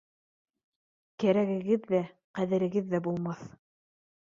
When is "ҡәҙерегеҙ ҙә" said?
2.41-3.05